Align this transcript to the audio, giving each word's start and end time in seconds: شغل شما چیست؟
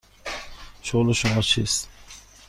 شغل 0.81 1.13
شما 1.13 1.41
چیست؟ 1.41 1.89